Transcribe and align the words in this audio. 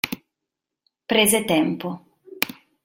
Prese 1.09 1.39
tempo. 1.53 1.87